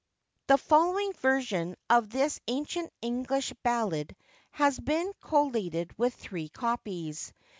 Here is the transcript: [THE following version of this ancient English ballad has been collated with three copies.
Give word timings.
[THE 0.47 0.57
following 0.57 1.13
version 1.13 1.75
of 1.87 2.09
this 2.09 2.39
ancient 2.47 2.91
English 3.03 3.53
ballad 3.61 4.15
has 4.49 4.79
been 4.79 5.13
collated 5.21 5.95
with 5.95 6.15
three 6.15 6.49
copies. 6.49 7.31